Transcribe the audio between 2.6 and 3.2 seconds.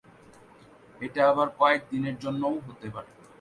হতে পারে।